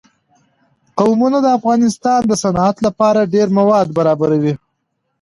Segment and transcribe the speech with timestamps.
[0.99, 4.53] قومونه د افغانستان د صنعت لپاره ډېر مواد برابروي.